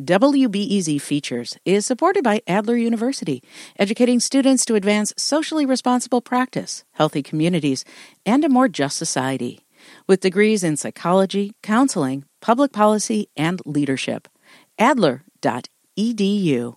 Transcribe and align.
WBEZ 0.00 1.00
Features 1.00 1.58
is 1.64 1.84
supported 1.84 2.22
by 2.22 2.40
Adler 2.46 2.76
University, 2.76 3.42
educating 3.80 4.20
students 4.20 4.64
to 4.64 4.76
advance 4.76 5.12
socially 5.16 5.66
responsible 5.66 6.20
practice, 6.20 6.84
healthy 6.92 7.20
communities, 7.20 7.84
and 8.24 8.44
a 8.44 8.48
more 8.48 8.68
just 8.68 8.96
society. 8.96 9.66
With 10.06 10.20
degrees 10.20 10.62
in 10.62 10.76
psychology, 10.76 11.54
counseling, 11.64 12.24
public 12.40 12.72
policy, 12.72 13.28
and 13.36 13.60
leadership. 13.66 14.28
Adler.edu. 14.78 16.76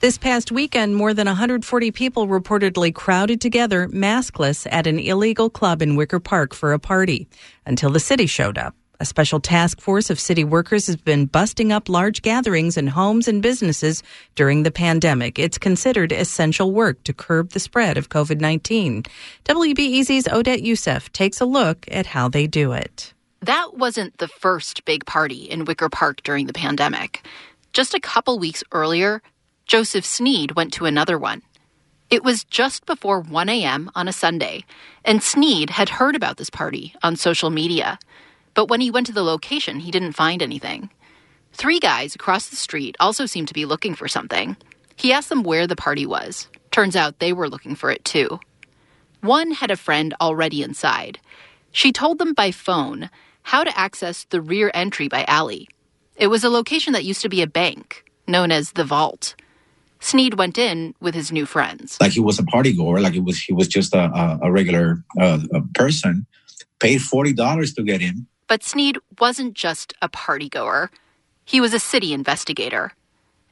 This 0.00 0.18
past 0.18 0.52
weekend, 0.52 0.96
more 0.96 1.14
than 1.14 1.26
140 1.26 1.90
people 1.92 2.28
reportedly 2.28 2.94
crowded 2.94 3.40
together, 3.40 3.88
maskless, 3.88 4.66
at 4.70 4.86
an 4.86 4.98
illegal 4.98 5.48
club 5.48 5.80
in 5.80 5.96
Wicker 5.96 6.20
Park 6.20 6.52
for 6.52 6.74
a 6.74 6.78
party 6.78 7.26
until 7.64 7.88
the 7.88 8.00
city 8.00 8.26
showed 8.26 8.58
up. 8.58 8.74
A 9.00 9.04
special 9.04 9.38
task 9.38 9.80
force 9.80 10.10
of 10.10 10.18
city 10.18 10.42
workers 10.42 10.88
has 10.88 10.96
been 10.96 11.26
busting 11.26 11.70
up 11.70 11.88
large 11.88 12.20
gatherings 12.20 12.76
in 12.76 12.88
homes 12.88 13.28
and 13.28 13.40
businesses 13.40 14.02
during 14.34 14.64
the 14.64 14.72
pandemic. 14.72 15.38
It's 15.38 15.56
considered 15.56 16.10
essential 16.10 16.72
work 16.72 17.04
to 17.04 17.12
curb 17.12 17.50
the 17.50 17.60
spread 17.60 17.96
of 17.96 18.08
COVID 18.08 18.40
19. 18.40 19.04
WBEZ's 19.44 20.26
Odette 20.26 20.62
Yousef 20.64 21.12
takes 21.12 21.40
a 21.40 21.44
look 21.44 21.86
at 21.92 22.06
how 22.06 22.28
they 22.28 22.48
do 22.48 22.72
it. 22.72 23.14
That 23.40 23.76
wasn't 23.76 24.18
the 24.18 24.26
first 24.26 24.84
big 24.84 25.06
party 25.06 25.44
in 25.44 25.64
Wicker 25.64 25.88
Park 25.88 26.24
during 26.24 26.46
the 26.46 26.52
pandemic. 26.52 27.24
Just 27.72 27.94
a 27.94 28.00
couple 28.00 28.40
weeks 28.40 28.64
earlier, 28.72 29.22
Joseph 29.66 30.04
Sneed 30.04 30.56
went 30.56 30.72
to 30.72 30.86
another 30.86 31.16
one. 31.16 31.42
It 32.10 32.24
was 32.24 32.42
just 32.42 32.84
before 32.84 33.20
1 33.20 33.48
a.m. 33.48 33.92
on 33.94 34.08
a 34.08 34.12
Sunday, 34.12 34.64
and 35.04 35.22
Sneed 35.22 35.70
had 35.70 35.88
heard 35.88 36.16
about 36.16 36.36
this 36.36 36.50
party 36.50 36.94
on 37.04 37.14
social 37.14 37.50
media. 37.50 38.00
But 38.54 38.68
when 38.68 38.80
he 38.80 38.90
went 38.90 39.06
to 39.06 39.12
the 39.12 39.22
location, 39.22 39.80
he 39.80 39.90
didn't 39.90 40.12
find 40.12 40.42
anything. 40.42 40.90
Three 41.52 41.78
guys 41.78 42.14
across 42.14 42.48
the 42.48 42.56
street 42.56 42.96
also 43.00 43.26
seemed 43.26 43.48
to 43.48 43.54
be 43.54 43.64
looking 43.64 43.94
for 43.94 44.08
something. 44.08 44.56
He 44.96 45.12
asked 45.12 45.28
them 45.28 45.42
where 45.42 45.66
the 45.66 45.76
party 45.76 46.06
was. 46.06 46.48
Turns 46.70 46.96
out 46.96 47.18
they 47.18 47.32
were 47.32 47.48
looking 47.48 47.74
for 47.74 47.90
it 47.90 48.04
too. 48.04 48.40
One 49.20 49.52
had 49.52 49.70
a 49.70 49.76
friend 49.76 50.14
already 50.20 50.62
inside. 50.62 51.18
She 51.72 51.92
told 51.92 52.18
them 52.18 52.34
by 52.34 52.50
phone 52.50 53.10
how 53.42 53.64
to 53.64 53.78
access 53.78 54.24
the 54.24 54.40
rear 54.40 54.70
entry 54.74 55.08
by 55.08 55.24
alley. 55.26 55.68
It 56.16 56.28
was 56.28 56.44
a 56.44 56.50
location 56.50 56.92
that 56.92 57.04
used 57.04 57.22
to 57.22 57.28
be 57.28 57.42
a 57.42 57.46
bank, 57.46 58.04
known 58.26 58.50
as 58.52 58.72
the 58.72 58.84
Vault. 58.84 59.34
Sneed 60.00 60.34
went 60.34 60.58
in 60.58 60.94
with 61.00 61.14
his 61.14 61.32
new 61.32 61.46
friends. 61.46 61.98
Like 62.00 62.12
he 62.12 62.20
was 62.20 62.38
a 62.38 62.44
party 62.44 62.72
goer, 62.72 63.00
like 63.00 63.14
it 63.14 63.24
was 63.24 63.40
he 63.40 63.52
was 63.52 63.66
just 63.66 63.94
a, 63.94 64.38
a 64.42 64.52
regular 64.52 65.02
uh, 65.20 65.40
a 65.52 65.62
person. 65.74 66.26
Paid 66.78 67.02
forty 67.02 67.32
dollars 67.32 67.74
to 67.74 67.82
get 67.82 68.00
in. 68.00 68.26
But 68.48 68.64
Sneed 68.64 68.98
wasn't 69.20 69.54
just 69.54 69.92
a 70.00 70.08
party 70.08 70.48
goer, 70.48 70.90
he 71.44 71.60
was 71.60 71.72
a 71.72 71.78
city 71.78 72.12
investigator. 72.12 72.92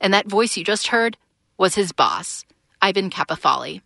And 0.00 0.12
that 0.12 0.26
voice 0.26 0.56
you 0.56 0.64
just 0.64 0.88
heard 0.88 1.16
was 1.56 1.74
his 1.74 1.92
boss, 1.92 2.44
Ivan 2.82 3.10
Capofali. 3.10 3.80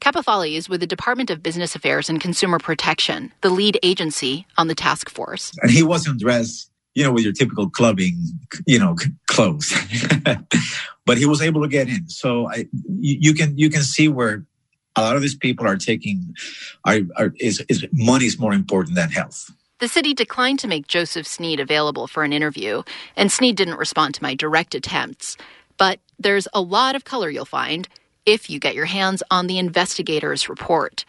Capofali 0.00 0.56
is 0.56 0.68
with 0.68 0.80
the 0.80 0.86
Department 0.86 1.30
of 1.30 1.42
Business 1.42 1.74
Affairs 1.74 2.08
and 2.08 2.20
Consumer 2.20 2.58
Protection, 2.58 3.32
the 3.42 3.50
lead 3.50 3.78
agency 3.82 4.46
on 4.56 4.68
the 4.68 4.74
task 4.74 5.10
force. 5.10 5.52
And 5.60 5.70
he 5.70 5.82
wasn't 5.82 6.20
dressed, 6.20 6.70
you 6.94 7.04
know, 7.04 7.12
with 7.12 7.24
your 7.24 7.34
typical 7.34 7.68
clubbing, 7.68 8.18
you 8.66 8.78
know, 8.78 8.96
clothes. 9.26 9.72
but 11.06 11.18
he 11.18 11.26
was 11.26 11.42
able 11.42 11.62
to 11.62 11.68
get 11.68 11.88
in. 11.88 12.08
So 12.08 12.48
I, 12.48 12.66
you, 12.98 13.18
you 13.20 13.34
can 13.34 13.56
you 13.58 13.68
can 13.68 13.82
see 13.82 14.08
where 14.08 14.44
a 14.96 15.02
lot 15.02 15.16
of 15.16 15.22
these 15.22 15.34
people 15.34 15.66
are 15.66 15.76
taking 15.76 16.34
are, 16.84 17.00
are 17.16 17.34
is, 17.38 17.62
is 17.68 17.86
money 17.92 18.24
is 18.24 18.38
more 18.38 18.54
important 18.54 18.96
than 18.96 19.10
health. 19.10 19.50
The 19.80 19.88
city 19.88 20.12
declined 20.12 20.58
to 20.58 20.68
make 20.68 20.86
Joseph 20.86 21.26
Sneed 21.26 21.58
available 21.58 22.06
for 22.06 22.22
an 22.22 22.34
interview, 22.34 22.82
and 23.16 23.32
Sneed 23.32 23.56
didn't 23.56 23.78
respond 23.78 24.14
to 24.14 24.22
my 24.22 24.34
direct 24.34 24.74
attempts. 24.74 25.38
But 25.78 26.00
there's 26.18 26.46
a 26.52 26.60
lot 26.60 26.96
of 26.96 27.04
color 27.04 27.30
you'll 27.30 27.46
find 27.46 27.88
if 28.26 28.50
you 28.50 28.60
get 28.60 28.74
your 28.74 28.84
hands 28.84 29.22
on 29.30 29.46
the 29.46 29.58
investigator's 29.58 30.50
report. 30.50 31.06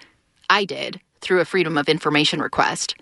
I 0.49 0.63
did, 0.63 1.01
through 1.19 1.41
a 1.41 1.45
Freedom 1.45 1.77
of 1.77 1.89
Information 1.89 2.41
request. 2.41 2.95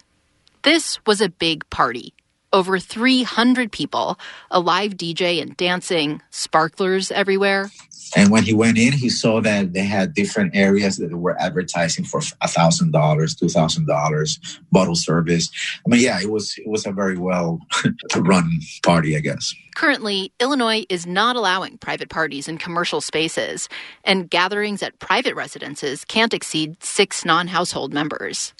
This 0.64 0.98
was 1.06 1.22
a 1.22 1.30
big 1.30 1.70
party. 1.70 2.16
Over 2.52 2.80
300 2.80 3.72
people, 3.72 4.20
a 4.50 4.60
live 4.60 4.96
DJ 4.98 5.42
and 5.42 5.56
dancing, 5.56 6.22
sparklers 6.32 7.12
everywhere. 7.12 7.70
And 8.16 8.32
when 8.32 8.44
he 8.44 8.54
went 8.54 8.78
in, 8.78 8.94
he 8.94 9.10
saw 9.10 9.40
that 9.42 9.74
they 9.74 9.84
had 9.84 10.14
different 10.14 10.56
areas 10.56 10.98
that 10.98 11.16
were 11.16 11.40
advertising 11.40 12.06
for 12.06 12.22
thousand 12.22 12.92
dollars, 12.92 13.36
two 13.36 13.50
thousand 13.50 13.86
dollars, 13.88 14.40
bottle 14.72 14.96
service. 14.96 15.50
I 15.86 15.90
mean, 15.90 16.02
yeah, 16.02 16.20
it 16.20 16.32
was 16.32 16.58
it 16.58 16.68
was 16.68 16.88
a 16.88 16.92
very 16.92 17.18
well 17.18 17.60
run 18.16 18.50
party, 18.84 19.16
I 19.16 19.20
guess. 19.20 19.54
Currently, 19.76 20.32
Illinois 20.40 20.86
is 20.90 21.06
not 21.06 21.36
allowing 21.36 21.78
private 21.78 22.10
parties 22.10 22.48
in 22.48 22.58
commercial 22.58 23.02
spaces, 23.02 23.70
and 24.04 24.30
gatherings 24.30 24.82
at 24.82 24.98
private 25.00 25.36
residences 25.36 26.04
can't 26.04 26.34
exceed 26.34 26.84
six 26.84 27.24
non-household 27.24 27.94
members. 27.94 28.54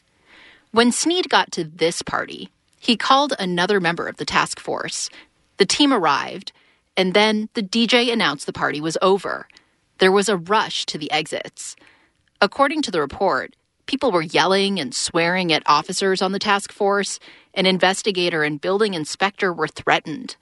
When 0.72 0.92
Sneed 0.92 1.30
got 1.30 1.52
to 1.54 1.64
this 1.64 2.04
party, 2.04 2.50
he 2.80 2.98
called 2.98 3.34
another 3.38 3.80
member 3.80 4.08
of 4.08 4.18
the 4.18 4.26
task 4.26 4.60
force. 4.60 5.10
The 5.58 5.66
team 5.66 5.94
arrived 5.94 6.52
and 6.96 7.14
then 7.14 7.50
the 7.54 7.64
DJ 7.64 8.12
announced 8.12 8.46
the 8.46 8.54
party 8.54 8.82
was 8.82 8.98
over. 9.02 9.48
There 10.00 10.12
was 10.12 10.28
a 10.28 10.38
rush 10.38 10.86
to 10.88 10.98
the 10.98 11.12
exits. 11.12 11.76
According 12.42 12.82
to 12.84 12.92
the 12.92 13.02
report, 13.02 13.56
people 13.86 14.12
were 14.12 14.22
yelling 14.22 14.80
and 14.80 14.94
swearing 14.94 15.52
at 15.54 15.64
officers 15.66 16.22
on 16.22 16.32
the 16.32 16.40
task 16.40 16.72
force. 16.72 17.20
An 17.54 17.66
investigator 17.66 18.44
and 18.44 18.62
building 18.62 18.94
inspector 18.94 19.54
were 19.54 19.68
threatened. 19.68 20.36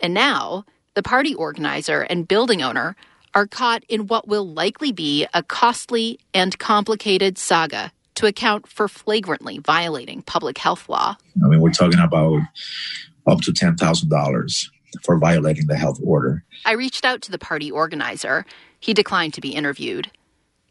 And 0.00 0.14
now, 0.14 0.64
the 0.94 1.02
party 1.02 1.34
organizer 1.34 2.02
and 2.02 2.26
building 2.26 2.62
owner 2.62 2.96
are 3.34 3.46
caught 3.46 3.84
in 3.88 4.06
what 4.06 4.26
will 4.26 4.46
likely 4.46 4.92
be 4.92 5.26
a 5.32 5.42
costly 5.42 6.18
and 6.34 6.58
complicated 6.58 7.38
saga 7.38 7.92
to 8.16 8.26
account 8.26 8.66
for 8.66 8.88
flagrantly 8.88 9.58
violating 9.58 10.22
public 10.22 10.58
health 10.58 10.88
law. 10.88 11.16
I 11.42 11.48
mean, 11.48 11.60
we're 11.60 11.70
talking 11.70 12.00
about 12.00 12.40
up 13.26 13.40
to 13.42 13.52
$10,000 13.52 14.70
for 15.04 15.18
violating 15.18 15.66
the 15.66 15.76
health 15.76 15.98
order. 16.02 16.44
I 16.64 16.72
reached 16.72 17.04
out 17.04 17.22
to 17.22 17.30
the 17.30 17.38
party 17.38 17.70
organizer. 17.70 18.44
He 18.80 18.94
declined 18.94 19.34
to 19.34 19.40
be 19.40 19.50
interviewed. 19.50 20.10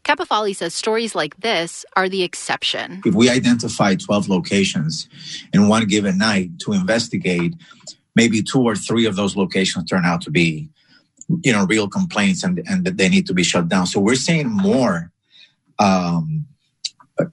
Capofali 0.04 0.56
says 0.56 0.74
stories 0.74 1.14
like 1.14 1.36
this 1.40 1.84
are 1.94 2.08
the 2.08 2.22
exception. 2.22 3.02
If 3.04 3.14
we 3.14 3.28
identify 3.28 3.94
12 3.94 4.28
locations 4.28 5.08
in 5.52 5.68
one 5.68 5.86
given 5.86 6.18
night 6.18 6.58
to 6.60 6.72
investigate, 6.72 7.54
maybe 8.16 8.42
two 8.42 8.62
or 8.62 8.74
three 8.74 9.06
of 9.06 9.16
those 9.16 9.36
locations 9.36 9.88
turn 9.88 10.04
out 10.04 10.22
to 10.22 10.30
be, 10.30 10.68
you 11.44 11.52
know, 11.52 11.66
real 11.66 11.88
complaints 11.88 12.42
and, 12.42 12.62
and 12.66 12.84
that 12.84 12.96
they 12.96 13.08
need 13.08 13.26
to 13.26 13.34
be 13.34 13.42
shut 13.42 13.68
down. 13.68 13.86
So 13.86 14.00
we're 14.00 14.14
seeing 14.14 14.48
more, 14.48 15.12
um, 15.78 16.46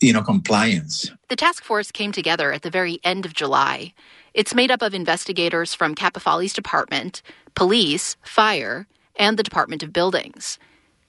you 0.01 0.13
know, 0.13 0.21
compliance. 0.21 1.11
The 1.29 1.35
task 1.35 1.63
force 1.63 1.91
came 1.91 2.11
together 2.11 2.51
at 2.51 2.61
the 2.61 2.69
very 2.69 2.99
end 3.03 3.25
of 3.25 3.33
July. 3.33 3.93
It's 4.33 4.55
made 4.55 4.71
up 4.71 4.81
of 4.81 4.93
investigators 4.93 5.73
from 5.73 5.95
Capofali's 5.95 6.53
department, 6.53 7.21
police, 7.55 8.15
fire, 8.21 8.87
and 9.15 9.37
the 9.37 9.43
Department 9.43 9.83
of 9.83 9.93
Buildings. 9.93 10.59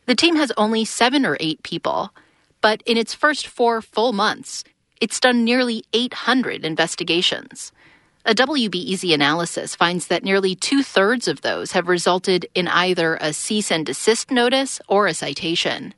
The 0.06 0.14
team 0.14 0.36
has 0.36 0.52
only 0.56 0.84
seven 0.84 1.26
or 1.26 1.36
eight 1.38 1.62
people, 1.62 2.14
but 2.60 2.82
in 2.86 2.96
its 2.96 3.14
first 3.14 3.46
four 3.46 3.82
full 3.82 4.12
months, 4.12 4.64
it's 5.00 5.20
done 5.20 5.44
nearly 5.44 5.84
800 5.92 6.64
investigations. 6.64 7.72
A 8.24 8.34
WBEZ 8.34 9.14
analysis 9.14 9.76
finds 9.76 10.08
that 10.08 10.24
nearly 10.24 10.54
two 10.54 10.82
thirds 10.82 11.28
of 11.28 11.42
those 11.42 11.72
have 11.72 11.88
resulted 11.88 12.46
in 12.54 12.68
either 12.68 13.16
a 13.20 13.32
cease 13.32 13.70
and 13.70 13.86
desist 13.86 14.30
notice 14.30 14.80
or 14.88 15.06
a 15.06 15.14
citation. 15.14 15.94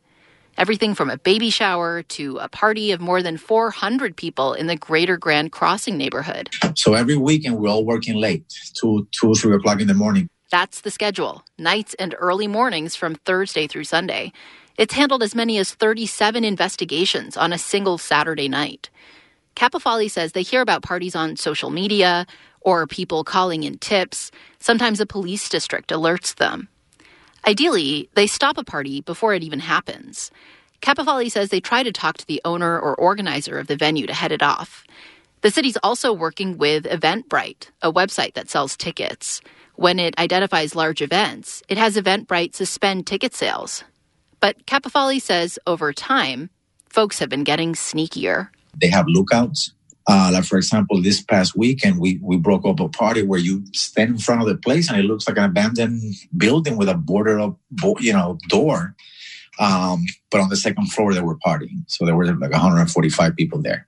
Everything 0.59 0.95
from 0.95 1.11
a 1.11 1.17
baby 1.17 1.51
shower 1.51 2.03
to 2.03 2.37
a 2.39 2.49
party 2.49 2.93
of 2.93 3.01
more 3.01 3.23
than 3.23 3.37
400 3.37 4.17
people 4.17 4.53
in 4.53 4.67
the 4.67 4.77
greater 4.77 5.17
Grand 5.17 5.53
Crossing 5.53 5.97
neighborhood. 5.97 6.51
So 6.75 6.95
every 6.95 7.17
weekend, 7.17 7.59
we're 7.59 7.71
all 7.71 7.85
working 7.85 8.17
late, 8.17 8.45
two, 8.75 9.09
two, 9.11 9.35
three 9.35 9.55
o'clock 9.55 9.81
in 9.81 9.89
the 9.89 9.95
morning. 9.95 10.29
That's 10.51 10.81
the 10.81 10.91
schedule 10.91 11.45
nights 11.59 11.95
and 11.95 12.15
early 12.19 12.47
mornings 12.47 12.97
from 12.97 13.15
Thursday 13.15 13.67
through 13.67 13.85
Sunday. 13.85 14.33
It's 14.77 14.95
handled 14.95 15.23
as 15.23 15.35
many 15.35 15.59
as 15.59 15.73
37 15.73 16.45
investigations 16.45 17.37
on 17.37 17.53
a 17.53 17.59
single 17.59 17.99
Saturday 17.99 18.49
night. 18.49 18.91
Capofali 19.55 20.11
says 20.11 20.33
they 20.33 20.43
hear 20.43 20.61
about 20.61 20.83
parties 20.83 21.15
on 21.15 21.37
social 21.37 21.71
media 21.71 22.27
or 22.63 22.87
people 22.87 23.25
calling 23.25 23.63
in 23.63 23.79
tips. 23.79 24.31
Sometimes 24.59 25.01
a 25.01 25.07
police 25.07 25.49
district 25.49 25.91
alerts 25.91 26.35
them. 26.35 26.69
Ideally, 27.47 28.09
they 28.15 28.27
stop 28.27 28.59
a 28.59 28.65
party 28.65 29.01
before 29.01 29.35
it 29.35 29.43
even 29.43 29.61
happens. 29.61 30.31
Capofali 30.83 31.31
says 31.31 31.49
they 31.49 31.61
try 31.61 31.83
to 31.83 31.93
talk 31.93 32.17
to 32.19 32.27
the 32.27 32.41
owner 32.45 32.79
or 32.79 32.95
organizer 32.95 33.59
of 33.59 33.67
the 33.67 33.77
venue 33.77 34.07
to 34.07 34.15
head 34.15 34.33
it 34.33 34.43
off. 34.43 34.85
The 35.43 35.51
city's 35.51 35.77
also 35.83 36.13
working 36.13 36.59
with 36.59 36.85
Eventbrite, 36.85 37.69
a 37.83 37.93
website 37.93 38.35
that 38.35 38.51
sells 38.51 38.77
tickets. 38.77 39.41
When 39.77 39.99
it 39.99 40.19
identifies 40.19 40.75
large 40.75 41.01
events, 41.01 41.63
it 41.69 41.79
has 41.79 41.97
Eventbrite 41.97 42.55
suspend 42.55 43.07
ticket 43.07 43.35
sales. 43.35 43.85
But 44.41 44.67
Capofali 44.67 45.21
says 45.21 45.59
over 45.67 45.93
time, 45.93 46.51
folks 46.89 47.19
have 47.19 47.29
been 47.29 47.45
getting 47.45 47.75
sneakier. 47.75 48.49
They 48.79 48.89
have 48.89 49.07
lookouts 49.09 49.73
Uh, 50.13 50.29
like 50.33 50.45
for 50.45 50.59
example, 50.59 51.01
this 51.01 51.23
past 51.23 51.57
weekend, 51.57 52.01
we 52.01 52.19
we 52.21 52.37
broke 52.37 52.67
up 52.67 52.81
a 52.81 52.89
party 52.89 53.23
where 53.23 53.39
you 53.39 53.63
stand 53.73 54.11
in 54.11 54.19
front 54.19 54.43
of 54.43 54.49
the 54.49 54.57
place 54.57 54.91
and 54.91 54.99
it 54.99 55.05
looks 55.05 55.29
like 55.29 55.39
an 55.39 55.45
abandoned 55.45 56.03
building 56.37 56.77
with 56.77 56.89
a 56.89 56.97
boarded 56.97 57.39
up, 57.39 57.57
you 58.01 58.13
know, 58.13 58.37
door. 58.49 58.97
Um, 59.61 60.05
but 60.33 60.41
on 60.41 60.49
the 60.49 60.57
second 60.57 60.87
floor, 60.87 61.15
they 61.15 61.21
were 61.21 61.39
partying, 61.39 61.85
so 61.87 62.05
there 62.05 62.17
were 62.17 62.27
like 62.27 62.51
145 62.51 63.37
people 63.37 63.63
there. 63.63 63.87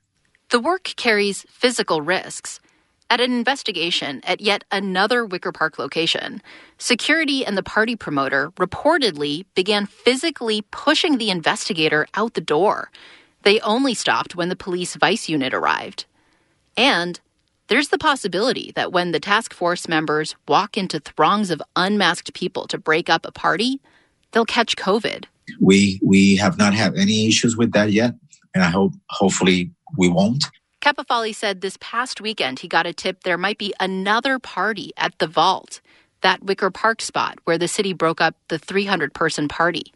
The 0.49 0.61
work 0.61 0.93
carries 0.95 1.45
physical 1.49 2.01
risks. 2.01 2.61
At 3.09 3.19
an 3.19 3.33
investigation 3.33 4.21
at 4.23 4.39
yet 4.39 4.63
another 4.71 5.25
Wicker 5.25 5.51
Park 5.51 5.77
location, 5.77 6.41
security 6.77 7.45
and 7.45 7.57
the 7.57 7.63
party 7.63 7.97
promoter 7.97 8.51
reportedly 8.51 9.43
began 9.55 9.87
physically 9.87 10.61
pushing 10.71 11.17
the 11.17 11.31
investigator 11.31 12.07
out 12.13 12.33
the 12.33 12.39
door. 12.39 12.91
They 13.41 13.59
only 13.59 13.93
stopped 13.93 14.37
when 14.37 14.47
the 14.47 14.55
police 14.55 14.95
vice 14.95 15.27
unit 15.27 15.53
arrived. 15.53 16.05
And 16.77 17.19
there's 17.67 17.89
the 17.89 17.97
possibility 17.97 18.71
that 18.75 18.91
when 18.91 19.11
the 19.11 19.19
task 19.19 19.53
force 19.53 19.87
members 19.87 20.35
walk 20.47 20.77
into 20.77 20.99
throngs 20.99 21.49
of 21.49 21.61
unmasked 21.75 22.33
people 22.33 22.67
to 22.67 22.77
break 22.77 23.09
up 23.09 23.25
a 23.25 23.31
party, 23.31 23.79
they'll 24.31 24.45
catch 24.45 24.75
COVID. 24.75 25.25
We 25.59 25.99
we 26.03 26.35
have 26.37 26.57
not 26.57 26.73
had 26.73 26.95
any 26.95 27.27
issues 27.27 27.57
with 27.57 27.73
that 27.73 27.91
yet, 27.91 28.15
and 28.53 28.63
I 28.63 28.69
hope 28.69 28.93
hopefully 29.09 29.71
we 29.97 30.09
won't. 30.09 30.45
Capofali 30.81 31.33
said 31.33 31.61
this 31.61 31.77
past 31.79 32.19
weekend 32.19 32.59
he 32.59 32.67
got 32.67 32.85
a 32.85 32.93
tip 32.93 33.23
there 33.23 33.37
might 33.37 33.57
be 33.57 33.73
another 33.79 34.37
party 34.39 34.91
at 34.97 35.17
the 35.19 35.27
Vault, 35.27 35.79
that 36.21 36.43
Wicker 36.43 36.71
Park 36.71 37.01
spot 37.01 37.37
where 37.45 37.57
the 37.57 37.67
city 37.67 37.93
broke 37.93 38.19
up 38.19 38.35
the 38.47 38.57
300 38.59 39.13
person 39.13 39.47
party. 39.47 39.93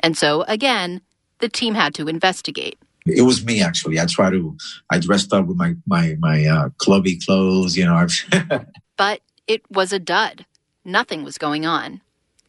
And 0.00 0.16
so, 0.16 0.42
again, 0.42 1.00
the 1.38 1.48
team 1.48 1.74
had 1.74 1.94
to 1.94 2.08
investigate. 2.08 2.78
It 3.06 3.22
was 3.22 3.44
me 3.44 3.62
actually. 3.62 3.98
I 4.00 4.06
tried 4.06 4.30
to. 4.30 4.56
I 4.90 4.98
dressed 4.98 5.32
up 5.32 5.46
with 5.46 5.56
my 5.56 5.74
my 5.86 6.16
my 6.18 6.44
uh, 6.44 6.68
clubby 6.78 7.18
clothes, 7.18 7.76
you 7.76 7.84
know. 7.84 8.06
but 8.96 9.20
it 9.46 9.62
was 9.70 9.92
a 9.92 9.98
dud. 9.98 10.46
Nothing 10.84 11.24
was 11.24 11.38
going 11.38 11.66
on. 11.66 12.00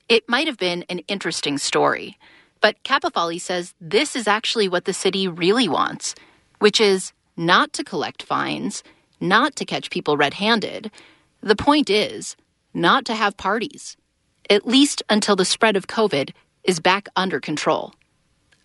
It 0.10 0.28
might 0.28 0.48
have 0.48 0.58
been 0.58 0.84
an 0.90 1.00
interesting 1.08 1.58
story, 1.58 2.18
but 2.62 2.82
Capofali 2.84 3.40
says 3.40 3.74
this 3.80 4.16
is 4.16 4.28
actually 4.28 4.68
what 4.68 4.86
the 4.86 4.94
city 4.94 5.28
really 5.28 5.68
wants, 5.68 6.14
which 6.60 6.82
is 6.82 7.14
not 7.38 7.74
to 7.74 7.84
collect 7.84 8.24
fines, 8.24 8.84
not 9.20 9.56
to 9.56 9.66
catch 9.66 9.90
people 9.90 10.18
red-handed. 10.18 10.92
The 11.42 11.56
point 11.56 11.90
is 11.90 12.36
not 12.74 13.06
to 13.06 13.14
have 13.14 13.38
parties, 13.38 13.98
at 14.50 14.68
least 14.68 15.04
until 15.10 15.36
the 15.36 15.46
spread 15.46 15.76
of 15.76 15.88
COVID 15.88 16.32
is 16.64 16.80
back 16.80 17.08
under 17.16 17.40
control. 17.40 17.94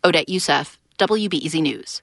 Odette 0.05 0.29
Yousef, 0.29 0.78
WBEZ 0.99 1.63
News. 1.63 2.03